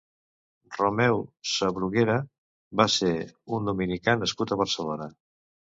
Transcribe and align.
Romeu 0.77 1.21
Sabruguera 1.51 2.17
va 2.83 2.89
ser 2.97 3.15
un 3.59 3.73
dominicà 3.73 4.21
nascut 4.25 4.57
a 4.57 4.61
Barcelona. 4.65 5.13